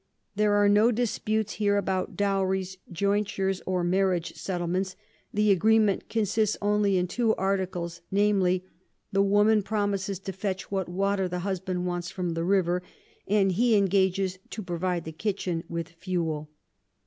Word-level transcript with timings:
There 0.35 0.55
are 0.55 0.67
no 0.67 0.91
Disputes 0.91 1.51
here 1.61 1.77
about 1.77 2.17
Dowries, 2.17 2.79
Jointures, 2.91 3.61
or 3.67 3.83
Marriage 3.83 4.33
Settlements; 4.35 4.95
the 5.31 5.51
Agreement 5.51 6.09
consists 6.09 6.57
only 6.59 6.97
in 6.97 7.05
two 7.07 7.35
Articles, 7.35 8.01
viz. 8.11 8.61
The 9.11 9.21
Woman 9.21 9.61
promises 9.61 10.17
to 10.21 10.31
fetch 10.33 10.71
what 10.71 10.89
Water 10.89 11.27
the 11.27 11.45
Husband 11.45 11.85
wants 11.85 12.09
from 12.09 12.31
the 12.31 12.43
River, 12.43 12.81
and 13.27 13.51
he 13.51 13.75
engages 13.75 14.39
to 14.49 14.63
provide 14.63 15.05
the 15.05 15.11
Kitchin 15.11 15.63
with 15.69 15.89
Fewel. 15.89 16.49